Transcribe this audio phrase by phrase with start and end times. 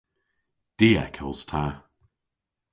[0.79, 1.63] Diek os ta.